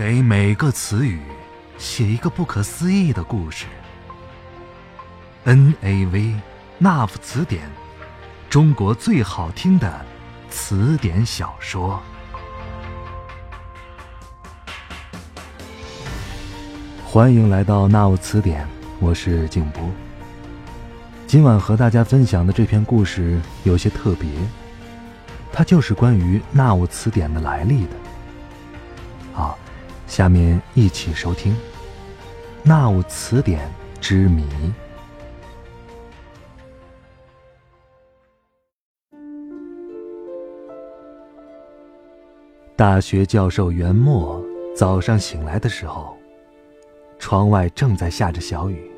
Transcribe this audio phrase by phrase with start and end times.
[0.00, 1.20] 给每个词语
[1.76, 3.66] 写一个不可思议的故事。
[5.44, 6.36] N A V
[6.78, 7.68] 那夫词典，
[8.48, 10.06] 中国最好听的
[10.48, 12.00] 词典小说。
[17.04, 18.66] 欢迎来到那夫词典，
[19.00, 19.82] 我是静波。
[21.26, 24.30] 今晚和大家分享的这篇故事有些特别，
[25.52, 27.90] 它就是关于纳乌词典的来历的。
[30.10, 31.52] 下面一起收听
[32.64, 33.70] 《纳乌词典
[34.00, 34.42] 之谜》。
[42.74, 44.44] 大学教授袁默
[44.76, 46.18] 早上醒来的时候，
[47.20, 48.90] 窗外正在下着小雨。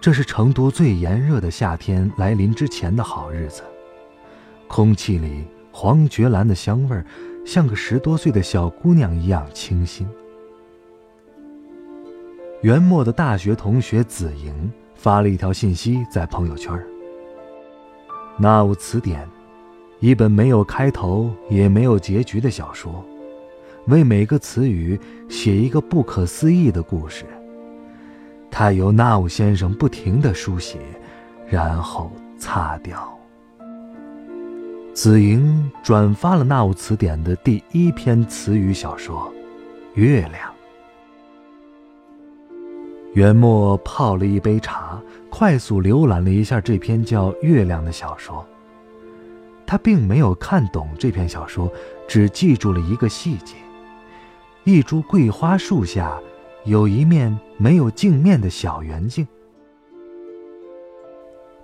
[0.00, 3.62] 这是成都最炎热的夏天来临之前的好日子，
[4.66, 7.04] 空气里黄爵兰的香味儿，
[7.48, 10.06] 像个十多岁的小姑娘一样清新。
[12.60, 16.86] 元末的大学同学子莹发了一条信息在朋友圈儿
[18.36, 19.26] ：“那无词典，
[19.98, 23.02] 一本没有开头也没有结局的小说，
[23.86, 27.24] 为每个词语写一个不可思议的故事。”
[28.52, 30.78] 他由纳乌先生不停的书写，
[31.48, 33.17] 然后擦掉。
[35.00, 39.32] 子莹转发了纳物词典的第一篇词语小说
[39.94, 40.32] 《月亮》。
[43.14, 48.44] 元末泡了一杯茶，快速浏览了一下这篇叫《月亮》的小说。
[49.64, 51.72] 他并没有看懂这篇小说，
[52.08, 53.54] 只记住了一个细节：
[54.64, 56.18] 一株桂花树下。
[56.64, 59.24] 有一面没有镜面的小圆镜。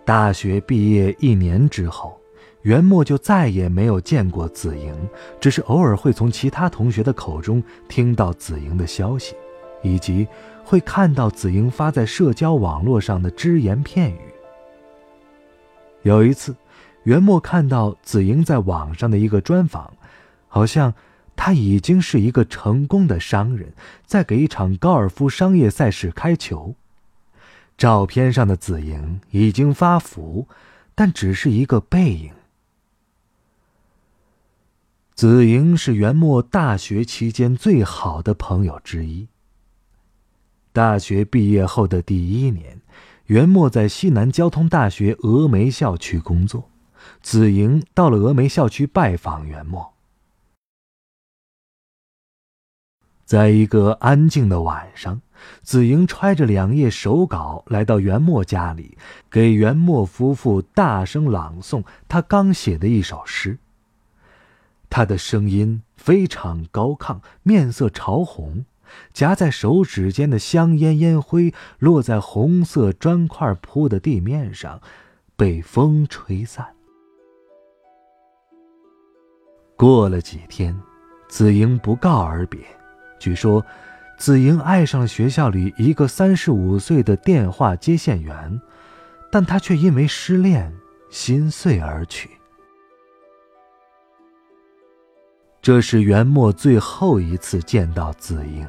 [0.05, 2.17] 大学毕业一年之后，
[2.65, 4.93] 袁墨就再也没有见过子莹，
[5.39, 9.35] 只是偶尔会从其他同学的口中听到子莹的消息，
[9.83, 10.27] 以及
[10.65, 14.19] 会看到子莹发在社交网络上的只言片语。
[16.03, 16.55] 有一次，
[17.03, 19.93] 袁墨看到子莹在网上的一个专访，
[20.49, 20.93] 好像。
[21.37, 23.73] 他已经是一个成功的商人，
[24.07, 26.77] 在给一场高尔夫商业赛事开球。
[27.77, 30.47] 照片上的子莹已经发福，
[30.95, 32.31] 但只是一个背影。
[35.15, 39.29] 子莹是元末大学期间最好的朋友之一。
[40.73, 42.81] 大学毕业后的第一年，
[43.27, 46.69] 元末在西南交通大学峨眉校区工作，
[47.23, 49.93] 子莹到了峨眉校区拜访元末。
[53.25, 55.23] 在一个安静的晚上，
[55.63, 58.99] 子莹揣着两页手稿来到元末家里，
[59.31, 63.57] 给元末夫妇大声朗诵他刚写的一首诗。
[64.97, 68.65] 他的声音非常高亢，面色潮红，
[69.13, 74.81] 夹在手指间的香烟烟灰落在红色砖块铺的地面上，
[75.35, 76.77] 被风吹散。
[79.77, 80.81] 过了几天，
[81.27, 82.61] 子莹不告而别。
[83.19, 83.67] 据说，
[84.17, 88.61] 子莹爱上了学校里一个三十五岁的电话接线员，
[89.33, 90.73] 但他却因为失恋
[91.11, 92.31] 心碎而去。
[95.65, 98.69] 这是元末最后一次见到子英。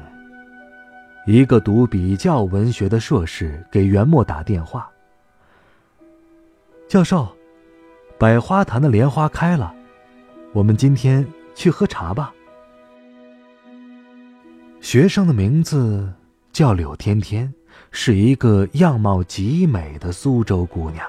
[1.26, 4.90] 一个读比较文学的硕士给元末打电话
[6.88, 7.28] ：“教授，
[8.18, 9.74] 百花坛的莲花开了，
[10.54, 11.22] 我们今天
[11.54, 12.32] 去喝茶吧。”
[14.80, 16.10] 学生的名字
[16.50, 17.52] 叫柳天天，
[17.90, 21.06] 是一个样貌极美的苏州姑娘。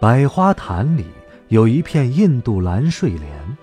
[0.00, 1.06] 百花坛里
[1.48, 3.56] 有一片印度蓝睡莲，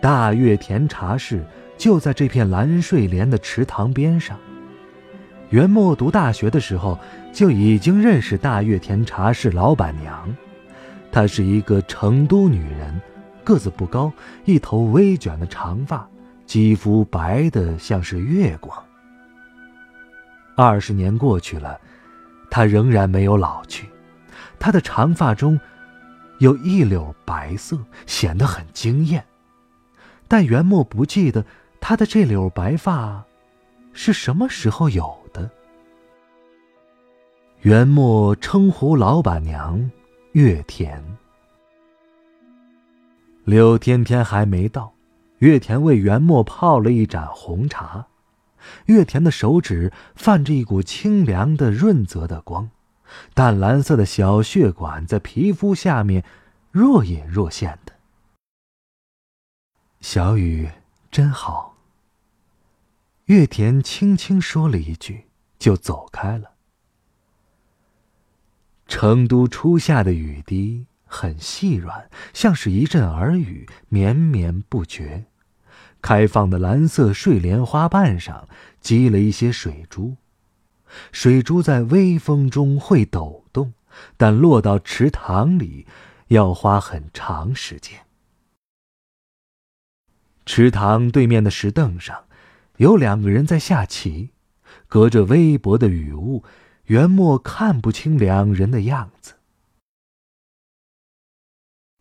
[0.00, 1.44] 大月田茶室
[1.78, 4.38] 就在这片蓝睡莲的池塘边上。
[5.50, 6.98] 元末读大学的时候
[7.32, 10.34] 就已经认识大月田茶室老板娘，
[11.12, 13.00] 她是一个成都女人，
[13.44, 14.12] 个子不高，
[14.44, 16.06] 一头微卷的长发。
[16.46, 18.76] 肌肤白的像是月光。
[20.56, 21.80] 二十年过去了，
[22.50, 23.88] 她仍然没有老去。
[24.58, 25.58] 她的长发中
[26.44, 29.24] 有一绺白色，显得很惊艳。
[30.28, 31.42] 但元末不记得
[31.80, 33.24] 他的这绺白发
[33.94, 35.50] 是什么时候有的。
[37.62, 39.90] 元末称呼老板娘
[40.32, 41.02] 月田。
[43.44, 44.92] 柳天天还没到。
[45.38, 48.06] 月田为元末泡了一盏红茶，
[48.86, 52.70] 月田的手指泛着一股清凉的润泽的光，
[53.34, 56.24] 淡蓝色的小血管在皮肤下面
[56.70, 57.92] 若隐若现的。
[60.00, 60.70] 小雨
[61.10, 61.76] 真好。
[63.26, 65.24] 月田轻轻说了一句，
[65.58, 66.50] 就走开了。
[68.86, 75.24] 成都初夏的雨滴很细软，像是一阵耳语，绵绵不绝。
[76.02, 78.46] 开放的蓝色睡莲花瓣上
[78.78, 80.16] 积了一些水珠，
[81.12, 83.72] 水珠在微风中会抖动，
[84.16, 85.86] 但落到池塘里
[86.28, 88.00] 要花很长时间。
[90.46, 92.24] 池塘对面的石凳上，
[92.76, 94.30] 有两个人在下棋，
[94.88, 96.44] 隔着微薄的雨雾，
[96.84, 99.34] 袁墨看不清两人的样子。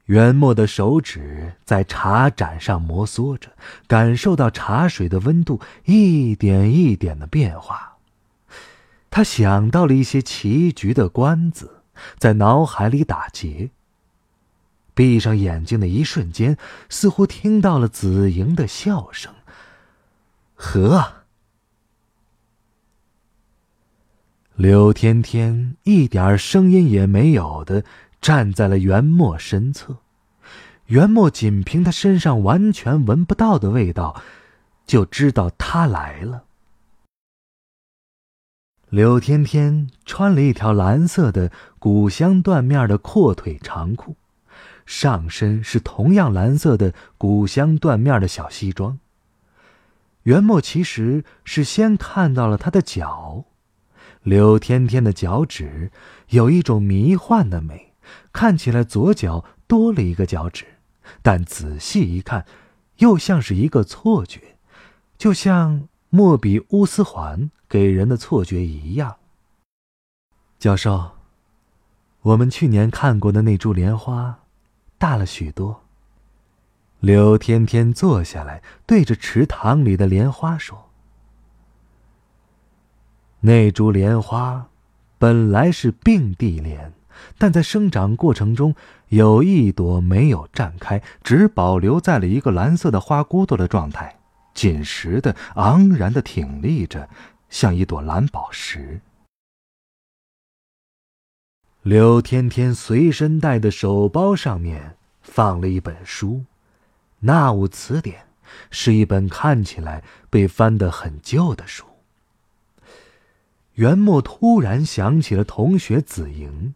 [0.08, 3.56] 袁墨的手指在茶盏上摩挲着，
[3.88, 7.93] 感受到茶水的温度一点一点的变化。
[9.16, 11.84] 他想到了一些棋局的关子，
[12.18, 13.70] 在脑海里打结。
[14.96, 16.58] 闭上眼睛的一瞬间，
[16.90, 19.32] 似乎听到了子莹的笑声。
[20.56, 21.14] 和
[24.56, 27.86] 柳天天一点声音也没有的
[28.20, 29.98] 站在了袁墨身侧，
[30.88, 34.20] 袁墨仅凭他身上完全闻不到的味道，
[34.88, 36.46] 就知道他来了。
[38.94, 44.16] 柳天天穿了一条蓝色的古香缎面的阔腿长裤。
[44.86, 49.00] 上身是同样蓝色的古香缎面的小西装。
[50.22, 53.46] 袁墨其实是先看到了他的脚，
[54.22, 55.90] 柳天天的脚趾
[56.30, 57.94] 有一种迷幻的美，
[58.32, 60.66] 看起来左脚多了一个脚趾，
[61.24, 62.46] 但仔细一看，
[62.98, 64.58] 又像是一个错觉，
[65.18, 69.16] 就像莫比乌斯环给人的错觉一样。
[70.60, 71.10] 教授，
[72.22, 74.38] 我们去年看过的那株莲花。
[75.00, 75.82] 大了许多。
[77.00, 80.92] 刘天天坐下来，对着池塘里的莲花说
[83.42, 84.68] ：“那株莲花
[85.18, 86.94] 本来是并蒂莲，
[87.40, 88.76] 但在生长过程中
[89.08, 94.20] 有一朵没有绽开，只保留在了一个蓝色的花骨朵的状态，
[94.54, 97.10] 紧实的、昂然的挺立着，
[97.50, 99.02] 像一朵蓝宝石。”
[101.84, 106.36] 刘天天随身带的手包上面放了一本书，
[107.20, 108.22] 《纳吾词典》，
[108.72, 111.86] 是一本看起来被翻得很旧的书。
[113.74, 116.76] 袁墨突然想起了同学子莹，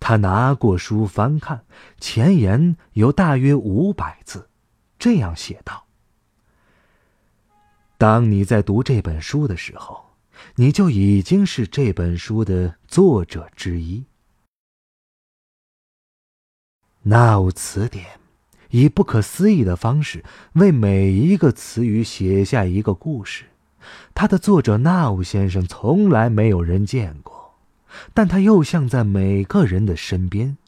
[0.00, 1.64] 他拿过书翻看，
[1.98, 4.48] 前言有大约五百字，
[4.98, 5.86] 这样写道
[7.98, 10.04] ：“当你在读这本书的时候，
[10.54, 14.04] 你就已经是这本书的作者之一。”
[17.02, 18.20] 那吾词典
[18.70, 23.46] 以不可思议的方式为每一个词语写下一个故事。
[24.14, 27.54] 它的作者那吾先生从来没有人见过，
[28.14, 30.58] 但他又像在每个人的身边，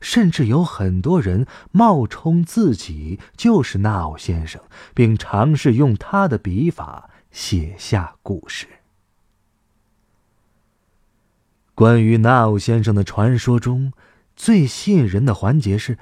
[0.00, 4.60] 甚至有很多人冒充自己就是那奥先生，
[4.94, 8.66] 并尝试用他的笔法写下故事。
[11.74, 13.92] 关于那奥先生的传说中。
[14.40, 15.98] 最吸引人的环节是，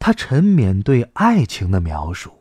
[0.00, 2.32] 他沉湎对爱情的描述，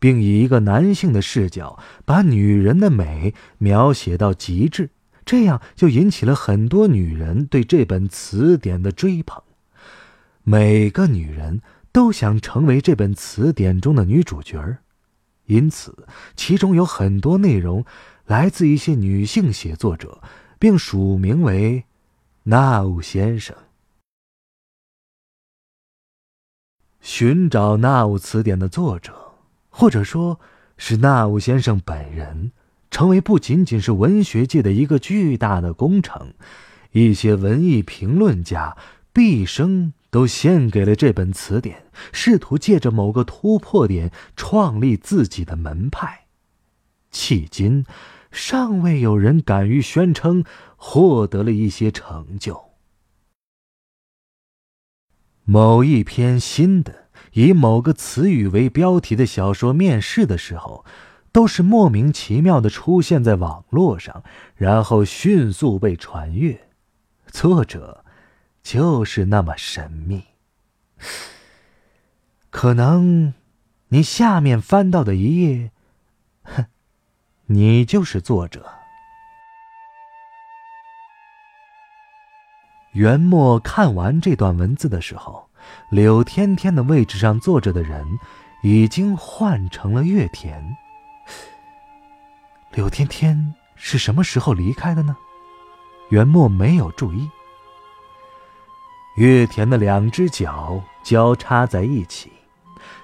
[0.00, 4.90] 并以一个男性的视角把女人的美描写到极致，
[5.24, 9.40] 这样就引起了很多女人对这本词典的追捧。
[10.46, 14.78] 每个女人都想成为这本词典中的女主角儿，
[15.46, 17.82] 因此其中有很多内容
[18.26, 20.20] 来自一些女性写作者，
[20.58, 21.84] 并署名为
[22.44, 23.56] “纳吾先生”。
[27.00, 29.32] 寻找纳吾词典的作者，
[29.70, 30.38] 或者说
[30.76, 32.52] 是纳吾先生本人，
[32.90, 36.34] 成为不仅仅是文学界的一个巨大的工程。
[36.92, 38.76] 一些文艺评论家
[39.14, 46.26] 毕生都献给了这本词典，试图借着某个突破点创立自己的门派。
[47.12, 47.86] 迄今，
[48.32, 50.44] 尚未有人敢于宣称
[50.76, 52.72] 获得了一些成就。
[55.44, 60.84] 某一篇新的以某个词语为标题的小说面世的时候，
[61.30, 64.24] 都是莫名其妙的出现在网络上，
[64.56, 66.68] 然后迅速被传阅，
[67.30, 68.03] 作者
[68.64, 70.24] 就是那么神秘。
[72.50, 73.34] 可能
[73.88, 75.70] 你下面翻到的一页，
[76.42, 76.64] 哼，
[77.46, 78.72] 你就是作者。
[82.92, 85.50] 元末看完这段文字的时候，
[85.90, 88.18] 柳天天的位置上坐着的人，
[88.62, 90.76] 已经换成了月田。
[92.70, 95.16] 柳天天是什么时候离开的呢？
[96.10, 97.28] 元末没有注意。
[99.14, 102.32] 月田的两只脚交叉在一起，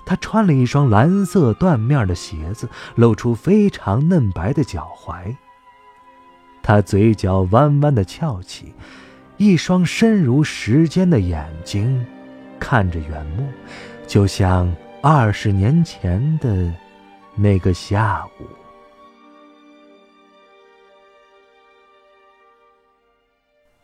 [0.04, 5.36] 他穿了一双蓝色缎面的鞋子，露出非常嫩白的脚踝。
[6.62, 8.74] 他嘴角弯弯的翘起，
[9.36, 12.04] 一双深如时间的眼睛
[12.58, 13.48] 看着原木，
[14.06, 16.72] 就像二十年前的
[17.36, 18.59] 那个下午。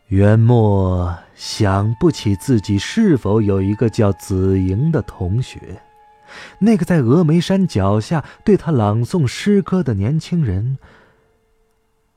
[0.07, 5.81] 元末想不起自己是否有一个叫子莹的同学，
[6.59, 10.77] 那个在峨眉山脚下对他朗诵诗歌的年轻人，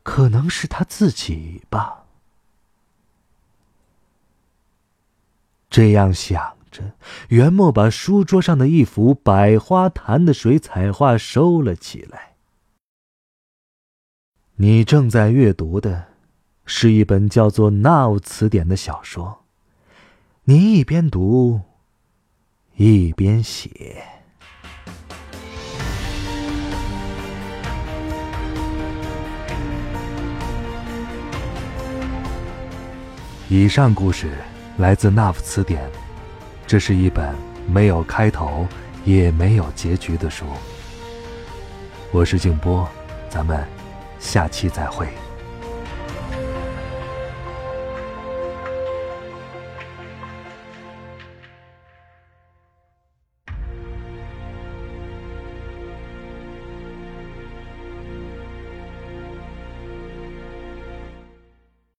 [0.04, 2.04] 可能是他自己吧。
[5.68, 6.92] 这样想着，
[7.30, 12.35] 元末把书桌上的一幅百花坛的水彩画收了起来。
[14.56, 16.10] 你正在阅读的。
[16.73, 19.41] 是一本叫做《Now 词典》的小说，
[20.45, 21.62] 你一边读，
[22.77, 24.05] 一边写。
[33.49, 34.31] 以上故事
[34.79, 35.83] 来自《那夫词典》，
[36.69, 37.35] 这是一本
[37.67, 38.65] 没有开头
[39.05, 40.47] 也没有结局的书。
[42.12, 42.89] 我是静波，
[43.29, 43.67] 咱们
[44.21, 45.09] 下期再会。